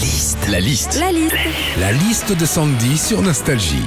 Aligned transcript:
liste. 0.00 0.48
La 0.48 0.60
liste. 0.60 0.98
La 0.98 1.12
liste. 1.12 1.36
La 1.78 1.92
liste 1.92 2.32
de 2.32 2.46
Sandy 2.46 2.96
sur 2.96 3.20
Nostalgie. 3.20 3.84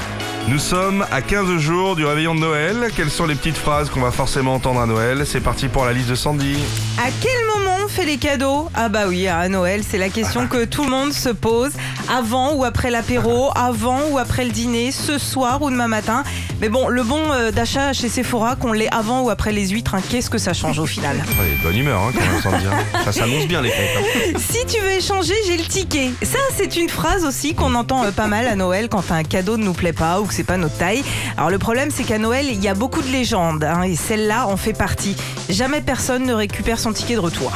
Nous 0.48 0.60
sommes 0.60 1.06
à 1.12 1.22
15 1.24 1.58
jours 1.58 1.96
du 1.96 2.06
réveillon 2.06 2.36
de 2.36 2.40
Noël. 2.40 2.92
Quelles 2.96 3.10
sont 3.10 3.26
les 3.26 3.34
petites 3.34 3.58
phrases 3.58 3.90
qu'on 3.90 4.02
va 4.02 4.12
forcément 4.12 4.54
entendre 4.54 4.80
à 4.80 4.86
Noël? 4.86 5.26
C'est 5.26 5.42
parti 5.42 5.70
pour 5.70 5.86
la 5.86 5.94
liste 5.94 6.10
de 6.10 6.16
Sandy. 6.16 6.60
À 7.00 7.10
quel 7.20 7.46
moment 7.48 7.63
on 7.84 7.88
fait 7.88 8.06
les 8.06 8.18
cadeaux 8.18 8.70
Ah 8.74 8.90
bah 8.90 9.04
oui, 9.08 9.28
à 9.28 9.48
Noël, 9.50 9.82
c'est 9.88 9.98
la 9.98 10.10
question 10.10 10.48
que 10.48 10.66
tout 10.66 10.84
le 10.84 10.90
monde 10.90 11.12
se 11.14 11.30
pose. 11.30 11.72
Avant 12.10 12.54
ou 12.54 12.64
après 12.64 12.90
l'apéro, 12.92 13.52
avant 13.56 14.00
ou 14.12 14.18
après 14.20 14.46
le 14.46 14.52
dîner, 14.52 14.92
ce 14.92 15.18
soir 15.18 15.62
ou 15.62 15.70
demain 15.70 15.88
matin. 15.88 16.24
Mais 16.62 16.70
bon, 16.70 16.88
le 16.88 17.04
bon 17.04 17.32
euh, 17.32 17.52
d'achat 17.52 17.94
chez 17.94 18.10
Sephora, 18.10 18.56
qu'on 18.56 18.72
l'ait 18.74 18.94
avant 18.94 19.22
ou 19.24 19.30
après 19.30 19.52
les 19.52 19.70
huîtres, 19.70 19.96
hein, 19.96 20.02
qu'est-ce 20.10 20.30
que 20.30 20.38
ça 20.38 20.54
change 20.54 20.80
au 20.80 20.86
final? 20.86 21.18
Ouais, 21.18 21.58
bonne 21.64 21.76
humeur 21.78 22.02
hein, 22.02 22.12
quand 22.14 22.22
même, 22.26 22.42
Sandy. 22.42 22.66
hein. 22.68 23.02
Ça 23.06 23.12
s'annonce 23.12 23.48
bien 23.48 23.62
les 23.62 23.70
fêtes. 23.70 23.90
hein. 23.98 24.40
Si 24.40 24.66
tu 24.66 24.80
veux 24.82 24.92
échanger, 24.92 25.34
j'ai 25.48 25.58
le 25.58 25.64
ticket. 25.64 26.12
Ça, 26.22 26.40
c'est 26.56 26.76
une 26.78 26.90
phrase 26.90 27.26
aussi 27.26 27.54
qu'on 27.54 27.76
entend 27.76 28.06
euh, 28.06 28.12
pas 28.12 28.28
mal 28.28 28.48
à 28.48 28.56
Noël 28.56 28.88
quand 28.90 29.12
un 29.12 29.24
cadeau 29.24 29.58
ne 29.58 29.64
nous 29.64 29.74
plaît 29.74 29.94
pas 29.94 30.22
ou 30.22 30.26
que 30.26 30.34
c'est 30.34 30.44
pas 30.44 30.58
notre 30.58 30.78
taille. 30.78 31.04
Alors 31.38 31.50
le 31.50 31.58
problème, 31.60 31.90
c'est 31.94 32.04
qu'à 32.04 32.18
Noël, 32.18 32.46
il 32.50 32.62
y 32.64 32.68
a 32.68 32.74
beaucoup 32.76 33.02
de 33.02 33.10
légendes 33.12 33.64
hein, 33.64 33.84
et 33.84 33.96
celle-là 33.96 34.48
en 34.48 34.58
fait 34.58 34.74
partie. 34.74 35.16
Jamais 35.50 35.82
personne 35.82 36.26
ne 36.26 36.34
récupère 36.34 36.80
son 36.80 36.94
ticket 36.94 37.16
de 37.16 37.20
retour. 37.20 37.52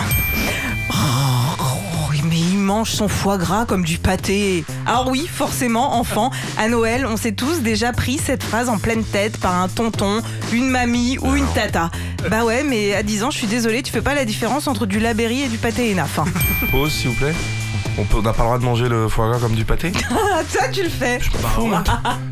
Oh, 0.90 2.08
oui, 2.12 2.22
mais 2.23 2.38
il 2.38 2.58
mange 2.58 2.90
son 2.91 3.08
foie 3.08 3.38
gras 3.38 3.66
comme 3.66 3.84
du 3.84 3.98
pâté. 3.98 4.63
Alors 4.85 5.08
oui, 5.09 5.27
forcément, 5.31 5.98
enfant, 5.99 6.31
à 6.58 6.68
Noël, 6.70 7.05
on 7.05 7.18
s'est 7.18 7.31
tous 7.34 7.62
déjà 7.62 7.91
pris 7.91 8.18
cette 8.18 8.44
phrase 8.44 8.70
en 8.70 8.77
pleine 8.77 9.04
tête 9.04 9.38
par 9.38 9.55
un 9.55 9.68
tonton, 9.68 10.21
une 10.54 10.70
mamie 10.70 11.18
ou 11.20 11.35
une 11.35 11.48
tata. 11.48 11.90
Bah 12.30 12.44
ouais, 12.44 12.63
mais 12.63 12.94
à 12.94 13.04
10 13.04 13.23
ans, 13.23 13.32
je 13.32 13.38
suis 13.38 13.48
désolée, 13.48 13.84
tu 13.84 13.91
fais 13.91 14.02
pas 14.02 14.16
la 14.16 14.26
différence 14.26 14.68
entre 14.68 14.85
du 14.85 14.99
laberry 14.99 15.41
et 15.44 15.48
du 15.48 15.58
pâté 15.58 15.91
Enaf. 15.94 16.20
hein. 16.20 16.26
Pause 16.71 16.91
s'il 16.91 17.09
vous 17.09 17.16
plaît. 17.16 17.34
On 17.98 18.21
n'a 18.21 18.32
pas 18.32 18.44
le 18.44 18.48
droit 18.48 18.59
de 18.59 18.63
manger 18.63 18.90
le 18.90 19.07
foie 19.09 19.27
gras 19.30 19.40
comme 19.40 19.55
du 19.55 19.66
pâté? 19.66 19.91
Ah, 20.12 20.41
ça, 20.48 20.68
tu 20.70 20.84
le 20.84 20.90
fais. 20.90 21.20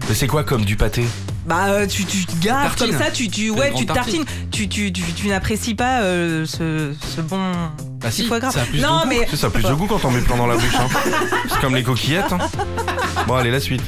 Mais 0.08 0.14
c'est 0.14 0.27
quoi 0.27 0.44
comme 0.44 0.64
du 0.64 0.75
pâté? 0.75 1.03
Bah, 1.48 1.66
euh, 1.70 1.88
tu, 1.88 2.05
tu 2.05 2.25
te 2.25 2.48
Tartine. 2.48 2.88
comme 2.89 2.98
ça, 3.00 3.09
tu, 3.11 3.30
tu, 3.30 3.50
ouais, 3.50 3.72
tu 3.75 3.86
tartines. 3.88 4.25
Tu, 4.52 4.67
tu, 4.67 4.92
tu, 4.92 5.02
tu 5.14 5.27
n'apprécies 5.27 5.73
pas 5.75 6.02
euh, 6.02 6.45
ce, 6.45 6.94
ce 7.16 7.22
bon 7.22 7.39
Bah 8.06 8.11
petit 8.11 8.22
si, 8.22 8.28
foie 8.28 8.39
gras. 8.39 8.52
ça 8.52 8.61
a 8.61 8.66
plus 8.66 8.78
de 8.78 8.84
non, 8.84 9.00
goût. 9.02 9.08
mais 9.08 9.20
Tu 9.25 9.31
sais, 9.31 9.38
ça 9.38 9.48
a 9.48 9.50
plus 9.50 9.64
de 9.64 9.73
goût 9.73 9.88
quand 9.88 10.06
on 10.06 10.11
met 10.11 10.22
plein 10.22 10.38
dans 10.38 10.45
la 10.48 10.56
bouche. 10.56 10.75
hein. 10.80 10.88
C'est 11.50 11.59
comme 11.59 11.75
les 11.75 11.81
coquillettes. 11.84 12.31
hein. 12.31 12.38
Bon, 13.28 13.34
allez, 13.36 13.50
la 13.52 13.59
suite. 13.59 13.81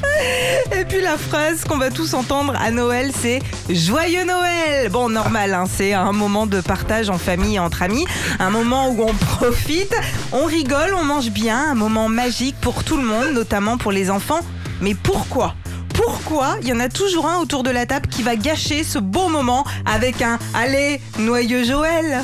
Et 0.76 0.84
puis 0.86 1.02
la 1.02 1.18
phrase 1.18 1.64
qu'on 1.64 1.78
va 1.78 1.92
tous 1.92 2.14
entendre 2.16 2.54
à 2.60 2.72
Noël, 2.72 3.12
c'est 3.16 3.40
Joyeux 3.70 4.26
Noël 4.26 4.90
Bon, 4.90 5.10
normal, 5.10 5.54
hein, 5.54 5.66
c'est 5.72 5.94
un 5.94 6.12
moment 6.12 6.48
de 6.48 6.60
partage 6.62 7.10
en 7.10 7.18
famille 7.18 7.56
et 7.56 7.60
entre 7.60 7.84
amis, 7.84 8.06
un 8.40 8.50
moment 8.50 8.90
où 8.90 9.04
on 9.04 9.14
profite, 9.14 9.96
on 10.32 10.46
rigole, 10.46 10.96
on 11.00 11.04
mange 11.04 11.30
bien, 11.30 11.72
un 11.72 11.76
moment 11.76 12.10
magique 12.10 12.56
pour 12.62 12.84
tout 12.84 12.98
le 12.98 13.04
monde, 13.04 13.28
notamment 13.34 13.78
pour 13.78 13.92
les 13.92 14.10
enfants. 14.10 14.40
Mais 14.82 14.96
pourquoi? 14.96 15.54
Pourquoi? 15.94 16.56
Il 16.62 16.68
y 16.68 16.74
en 16.74 16.80
a 16.80 16.90
toujours 16.90 17.28
un 17.28 17.38
autour 17.38 17.64
de 17.64 17.70
la 17.72 17.86
table 17.86 18.08
qui 18.08 18.22
va 18.24 18.36
gâcher 18.36 18.84
ce 18.84 19.00
beau 19.00 19.30
moment 19.30 19.66
avec 19.86 20.22
un 20.22 20.38
Allez, 20.54 21.02
noyeux 21.20 21.64
Joël 21.64 22.24